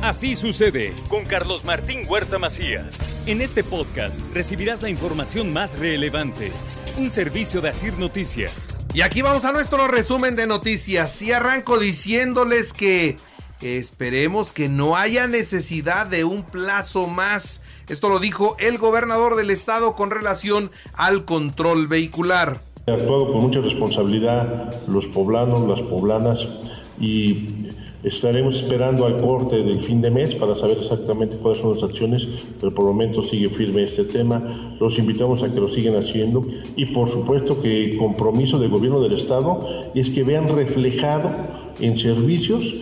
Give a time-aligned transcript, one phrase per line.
[0.00, 2.96] Así sucede con Carlos Martín Huerta Macías.
[3.26, 6.52] En este podcast recibirás la información más relevante.
[6.98, 8.86] Un servicio de Asir Noticias.
[8.94, 11.20] Y aquí vamos a nuestro resumen de noticias.
[11.20, 13.16] Y arranco diciéndoles que
[13.60, 17.60] esperemos que no haya necesidad de un plazo más.
[17.88, 22.60] Esto lo dijo el gobernador del estado con relación al control vehicular.
[22.86, 26.38] He actuado con mucha responsabilidad los poblanos, las poblanas
[27.00, 27.67] y
[28.02, 32.28] Estaremos esperando al corte del fin de mes para saber exactamente cuáles son las acciones,
[32.60, 34.76] pero por el momento sigue firme este tema.
[34.78, 36.46] Los invitamos a que lo sigan haciendo
[36.76, 41.30] y por supuesto que el compromiso del gobierno del Estado es que vean reflejado
[41.80, 42.74] en servicios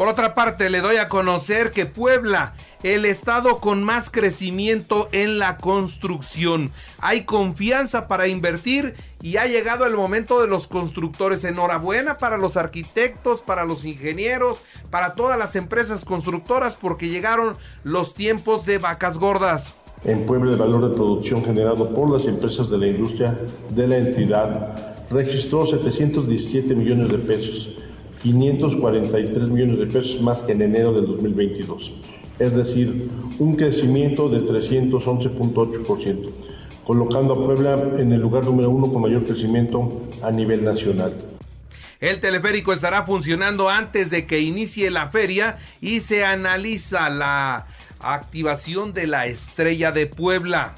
[0.00, 5.38] por otra parte, le doy a conocer que Puebla, el estado con más crecimiento en
[5.38, 6.72] la construcción.
[7.00, 11.44] Hay confianza para invertir y ha llegado el momento de los constructores.
[11.44, 14.58] Enhorabuena para los arquitectos, para los ingenieros,
[14.90, 19.74] para todas las empresas constructoras porque llegaron los tiempos de vacas gordas.
[20.04, 23.98] En Puebla el valor de producción generado por las empresas de la industria de la
[23.98, 27.76] entidad registró 717 millones de pesos
[28.22, 31.92] 543 millones de pesos más que en enero del 2022,
[32.38, 36.28] es decir, un crecimiento de 311.8%,
[36.90, 41.12] colocando a Puebla en el lugar número uno con mayor crecimiento a nivel nacional.
[42.00, 47.68] El teleférico estará funcionando antes de que inicie la feria y se analiza la
[48.00, 50.74] activación de la estrella de Puebla.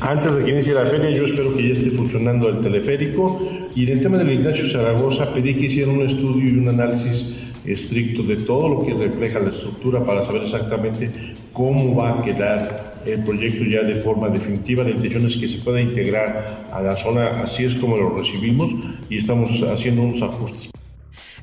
[0.00, 3.40] Antes de que inicie la feria, yo espero que ya esté funcionando el teleférico.
[3.76, 7.43] Y en el tema del Ignacio Zaragoza, pedí que hicieran un estudio y un análisis
[7.66, 11.10] estricto de todo lo que refleja la estructura para saber exactamente
[11.52, 14.84] cómo va a quedar el proyecto ya de forma definitiva.
[14.84, 18.70] La intención es que se pueda integrar a la zona, así es como lo recibimos
[19.08, 20.70] y estamos haciendo unos ajustes.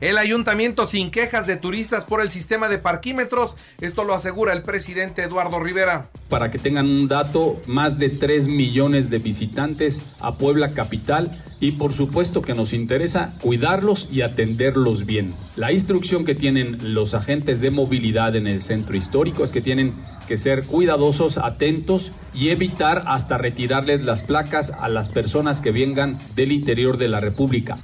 [0.02, 3.56] El ayuntamiento sin quejas de turistas por el sistema de parquímetros.
[3.82, 6.10] Esto lo asegura el presidente Eduardo Rivera.
[6.28, 11.74] Para que tengan un dato, más de 3 millones de visitantes a Puebla Capital y
[11.74, 15.36] por supuesto que nos interesa cuidarlos y atenderlos bien.
[15.56, 20.04] La instrucción que tienen los agentes de movilidad en el centro histórico es que tienen
[20.28, 26.18] que ser cuidadosos, atentos y evitar hasta retirarles las placas a las personas que vengan
[26.36, 27.78] del interior de la República.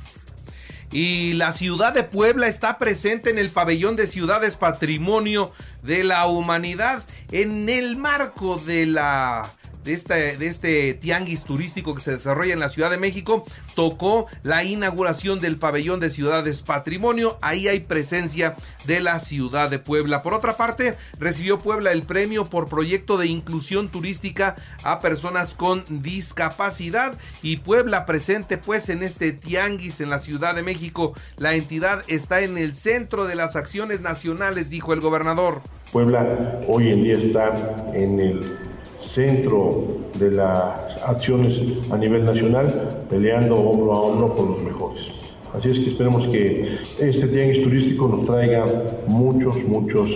[0.91, 5.51] Y la ciudad de Puebla está presente en el pabellón de ciudades patrimonio
[5.83, 9.53] de la humanidad en el marco de la
[9.87, 15.39] de este, tianguis turístico que se desarrolla en la Ciudad de México, tocó la inauguración
[15.39, 17.37] del pabellón de ciudades patrimonio.
[17.41, 18.55] Ahí hay presencia
[18.85, 20.21] de la ciudad de Puebla.
[20.21, 25.83] Por otra parte, recibió Puebla el premio por proyecto de inclusión turística a personas con
[26.01, 31.13] discapacidad y Puebla presente pues en este tianguis en la Ciudad de México.
[31.37, 35.61] La entidad está en el centro de las acciones nacionales, dijo el gobernador.
[35.91, 37.55] Puebla hoy en día está
[37.93, 38.66] en el
[39.01, 39.83] centro
[40.15, 41.59] de las acciones
[41.91, 45.07] a nivel nacional, peleando hombro a hombro con los mejores.
[45.53, 48.65] Así es que esperemos que este tianguis turístico nos traiga
[49.07, 50.09] muchos, muchos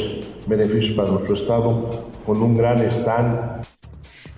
[0.45, 3.65] beneficios para nuestro estado, con un gran stand.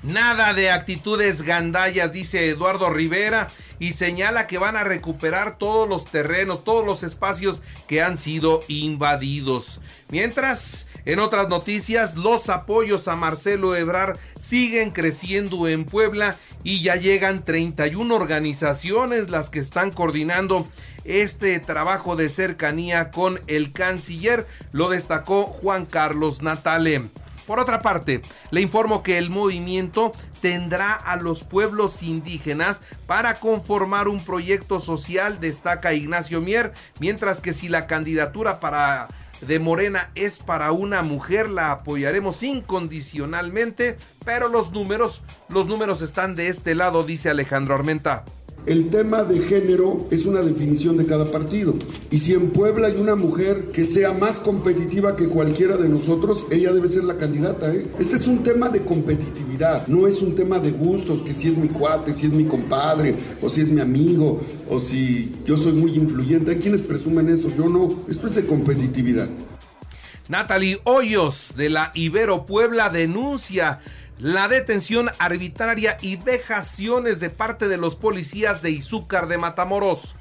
[0.03, 3.47] Nada de actitudes gandallas, dice Eduardo Rivera,
[3.79, 8.61] y señala que van a recuperar todos los terrenos, todos los espacios que han sido
[8.67, 9.79] invadidos.
[10.09, 16.95] Mientras, en otras noticias, los apoyos a Marcelo Ebrar siguen creciendo en Puebla y ya
[16.95, 20.67] llegan 31 organizaciones las que están coordinando
[21.05, 27.03] este trabajo de cercanía con el canciller, lo destacó Juan Carlos Natale.
[27.45, 28.21] Por otra parte,
[28.51, 30.11] le informo que el movimiento
[30.41, 37.53] tendrá a los pueblos indígenas para conformar un proyecto social, destaca Ignacio Mier, mientras que
[37.53, 39.07] si la candidatura para
[39.41, 46.35] de Morena es para una mujer, la apoyaremos incondicionalmente, pero los números, los números están
[46.35, 48.23] de este lado, dice Alejandro Armenta.
[48.65, 51.75] El tema de género es una definición de cada partido.
[52.11, 56.47] Y si en Puebla hay una mujer que sea más competitiva que cualquiera de nosotros,
[56.49, 57.73] ella debe ser la candidata.
[57.75, 57.85] ¿eh?
[57.99, 61.57] Este es un tema de competitividad, no es un tema de gustos, que si es
[61.57, 64.39] mi cuate, si es mi compadre, o si es mi amigo,
[64.69, 66.51] o si yo soy muy influyente.
[66.51, 68.05] Hay quienes presumen eso, yo no.
[68.07, 69.27] Esto es de competitividad.
[70.29, 73.81] Natalie Hoyos de la Ibero Puebla denuncia
[74.19, 80.15] la detención arbitraria y vejaciones de parte de los policías de Izúcar de Matamoros.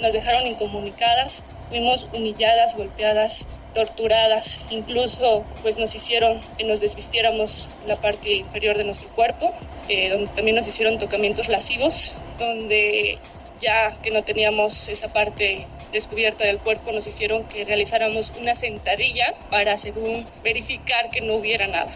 [0.00, 8.00] Nos dejaron incomunicadas, fuimos humilladas, golpeadas, torturadas, incluso pues nos hicieron que nos desvistiéramos la
[8.00, 9.54] parte inferior de nuestro cuerpo,
[9.88, 13.18] eh, donde también nos hicieron tocamientos lascivos, donde
[13.60, 19.34] ya que no teníamos esa parte descubierta del cuerpo, nos hicieron que realizáramos una sentadilla
[19.50, 21.94] para, según, verificar que no hubiera nada.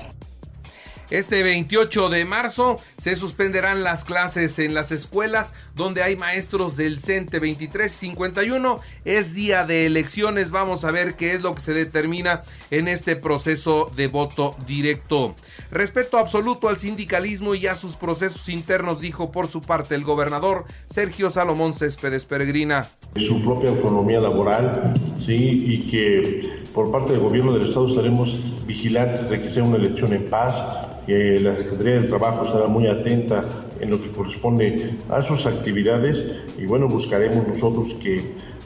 [1.11, 7.01] Este 28 de marzo se suspenderán las clases en las escuelas donde hay maestros del
[7.01, 8.79] CENTE 2351.
[9.05, 10.53] Es día de elecciones.
[10.53, 15.35] Vamos a ver qué es lo que se determina en este proceso de voto directo.
[15.73, 20.65] Respeto absoluto al sindicalismo y a sus procesos internos, dijo por su parte el gobernador
[20.89, 22.93] Sergio Salomón Céspedes Peregrina.
[23.17, 29.29] Su propia autonomía laboral, sí, y que por parte del gobierno del Estado estaremos vigilantes
[29.29, 33.45] de que sea una elección en paz, la Secretaría del Trabajo estará muy atenta
[33.81, 36.25] en lo que corresponde a sus actividades
[36.59, 38.21] y bueno, buscaremos nosotros que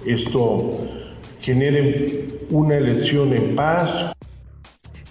[0.04, 0.78] esto
[1.40, 4.13] genere una elección en paz,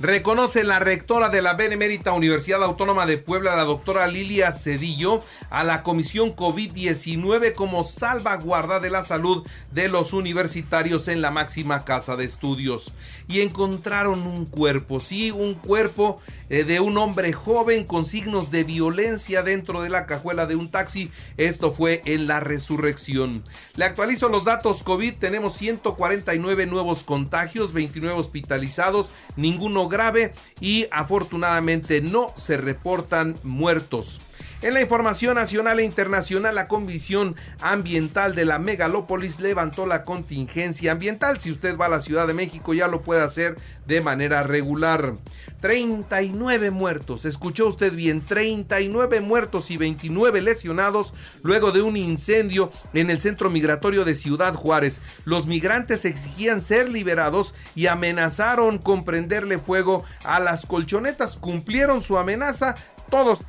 [0.04, 5.64] Reconoce la rectora de la Benemérita Universidad Autónoma de Puebla, la doctora Lilia Cedillo, a
[5.64, 12.18] la Comisión COVID-19 como salvaguarda de la salud de los universitarios en la máxima casa
[12.18, 12.92] de estudios.
[13.30, 18.66] Y encontraron un cuerpo, sí, un cuerpo eh, de un hombre joven con signos de
[18.66, 21.10] violencia dentro de la cajuela de un taxi.
[21.38, 23.46] Esto fue en la resurrección.
[23.78, 25.14] Le actualizo los datos COVID.
[25.14, 34.20] Tenemos 149 nuevos contagios, 29 hospitalizados, ninguno grave y afortunadamente no se reportan muertos.
[34.64, 40.94] En la información nacional e internacional, la Comisión Ambiental de la Megalópolis levantó la contingencia
[40.94, 41.42] ambiental.
[41.42, 45.16] Si usted va a la Ciudad de México, ya lo puede hacer de manera regular.
[45.60, 53.10] 39 muertos, escuchó usted bien, 39 muertos y 29 lesionados luego de un incendio en
[53.10, 55.02] el centro migratorio de Ciudad Juárez.
[55.26, 61.36] Los migrantes exigían ser liberados y amenazaron con prenderle fuego a las colchonetas.
[61.36, 62.76] Cumplieron su amenaza,
[63.10, 63.42] todos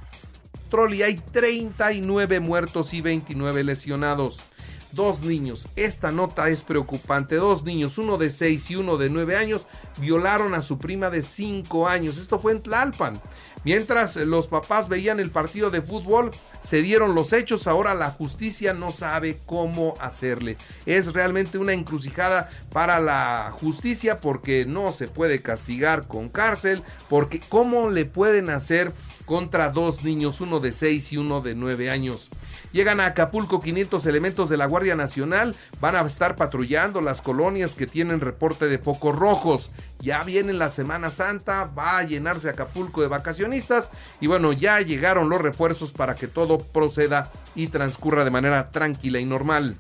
[0.93, 4.43] y hay 39 muertos y 29 lesionados.
[4.91, 9.37] Dos niños, esta nota es preocupante, dos niños, uno de 6 y uno de 9
[9.37, 9.67] años,
[9.99, 12.19] violaron a su prima de 5 años.
[12.19, 13.21] Esto fue en Tlalpan.
[13.65, 16.33] Mientras los papás veían el partido de fútbol,
[16.65, 20.57] se dieron los hechos, ahora la justicia no sabe cómo hacerle.
[20.87, 27.41] Es realmente una encrucijada para la justicia porque no se puede castigar con cárcel, porque
[27.49, 28.93] cómo le pueden hacer
[29.27, 32.31] contra dos niños, uno de 6 y uno de 9 años.
[32.73, 37.75] Llegan a Acapulco 500 elementos de la Guardia Nacional, van a estar patrullando las colonias
[37.75, 39.71] que tienen reporte de focos rojos.
[40.05, 43.89] Ya viene la Semana Santa, va a llenarse Acapulco de vacacionistas
[44.21, 49.19] y bueno, ya llegaron los refuerzos para que todo proceda y transcurra de manera tranquila
[49.19, 49.75] y normal.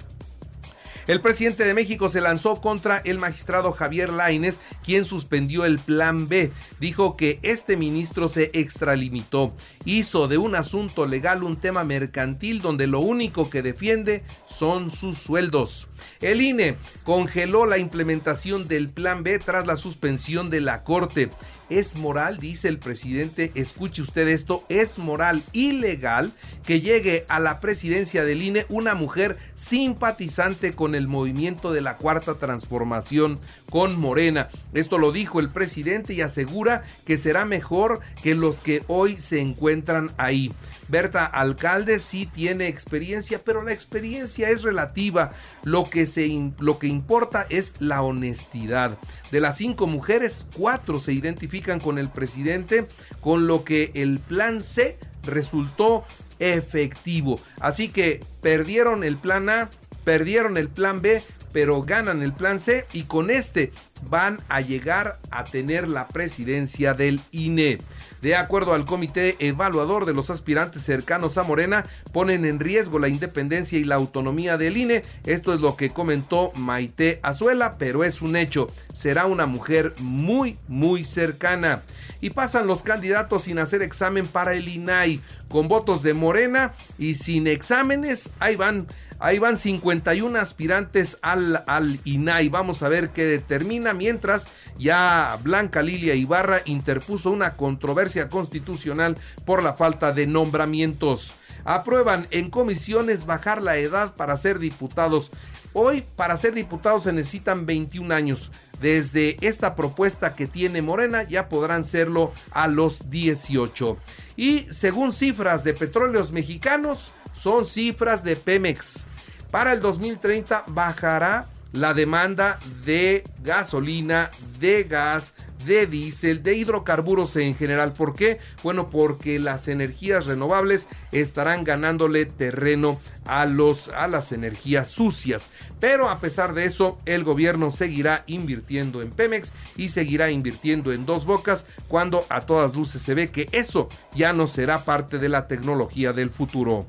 [1.06, 6.28] El presidente de México se lanzó contra el magistrado Javier Laines, quien suspendió el plan
[6.28, 6.50] B.
[6.80, 9.54] Dijo que este ministro se extralimitó.
[9.84, 15.18] Hizo de un asunto legal un tema mercantil donde lo único que defiende son sus
[15.18, 15.88] sueldos.
[16.20, 21.28] El INE congeló la implementación del plan B tras la suspensión de la Corte.
[21.70, 26.32] Es moral, dice el presidente, escuche usted esto, es moral ilegal
[26.66, 31.96] que llegue a la presidencia del INE una mujer simpatizante con el movimiento de la
[31.96, 33.40] cuarta transformación
[33.70, 34.48] con Morena.
[34.72, 39.40] Esto lo dijo el presidente y asegura que será mejor que los que hoy se
[39.40, 40.52] encuentran ahí.
[40.88, 45.32] Berta Alcalde sí tiene experiencia, pero la experiencia es relativa.
[45.62, 48.98] Lo que, se, lo que importa es la honestidad.
[49.30, 52.86] De las cinco mujeres, cuatro se identifican con el presidente,
[53.20, 56.04] con lo que el plan C resultó
[56.38, 57.40] efectivo.
[57.60, 59.70] Así que perdieron el plan A,
[60.04, 63.72] perdieron el plan B, pero ganan el plan C y con este
[64.08, 67.78] van a llegar a tener la presidencia del INE.
[68.22, 73.08] De acuerdo al comité evaluador de los aspirantes cercanos a Morena, ponen en riesgo la
[73.08, 75.02] independencia y la autonomía del INE.
[75.24, 78.72] Esto es lo que comentó Maite Azuela, pero es un hecho.
[78.94, 81.82] Será una mujer muy, muy cercana.
[82.20, 87.14] Y pasan los candidatos sin hacer examen para el INAI, con votos de Morena y
[87.14, 88.30] sin exámenes.
[88.40, 88.86] Ahí van
[89.20, 92.50] Ahí van 51 aspirantes al, al INAI.
[92.50, 93.93] Vamos a ver qué determina.
[93.94, 94.48] Mientras
[94.78, 101.32] ya Blanca Lilia Ibarra interpuso una controversia constitucional por la falta de nombramientos.
[101.64, 105.30] Aprueban en comisiones bajar la edad para ser diputados.
[105.72, 108.50] Hoy para ser diputados se necesitan 21 años.
[108.80, 113.96] Desde esta propuesta que tiene Morena ya podrán serlo a los 18.
[114.36, 119.04] Y según cifras de petróleos mexicanos, son cifras de Pemex.
[119.50, 125.34] Para el 2030 bajará la demanda de gasolina, de gas,
[125.66, 127.92] de diésel, de hidrocarburos en general.
[127.92, 128.38] ¿Por qué?
[128.62, 135.50] Bueno, porque las energías renovables estarán ganándole terreno a, los, a las energías sucias.
[135.80, 141.06] Pero a pesar de eso, el gobierno seguirá invirtiendo en Pemex y seguirá invirtiendo en
[141.06, 145.28] Dos Bocas cuando a todas luces se ve que eso ya no será parte de
[145.28, 146.86] la tecnología del futuro.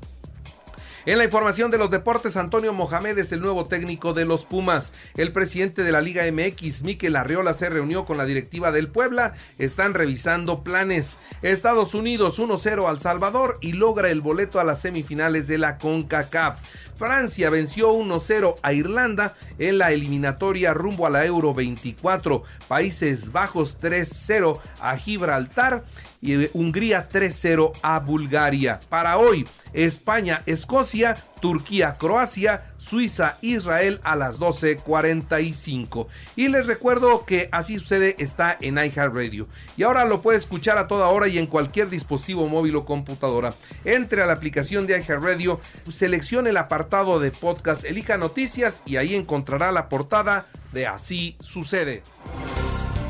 [1.07, 4.91] En la información de los deportes, Antonio Mohamed es el nuevo técnico de los Pumas.
[5.15, 9.35] El presidente de la Liga MX, Miquel Arriola, se reunió con la directiva del Puebla.
[9.59, 11.17] Están revisando planes.
[11.43, 16.59] Estados Unidos 1-0 al Salvador y logra el boleto a las semifinales de la CONCACAF.
[16.95, 22.43] Francia venció 1-0 a Irlanda en la eliminatoria rumbo a la Euro 24.
[22.67, 25.83] Países Bajos 3-0 a Gibraltar
[26.21, 28.79] y Hungría 3-0 a Bulgaria.
[28.89, 36.07] Para hoy, España, Escocia, Turquía, Croacia, Suiza, Israel a las 12.45.
[36.35, 39.47] Y les recuerdo que así sucede está en iHeartRadio.
[39.77, 43.53] Y ahora lo puede escuchar a toda hora y en cualquier dispositivo móvil o computadora.
[43.83, 49.13] Entre a la aplicación de iHeartRadio, seleccione el apartado de podcast, elija noticias y ahí
[49.13, 52.01] encontrará la portada de Así sucede.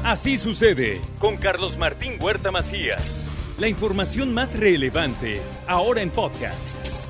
[0.04, 3.26] Así sucede con Carlos Martín Huerta Macías.
[3.58, 5.40] La información más relevante,
[5.70, 6.75] ahora en podcast.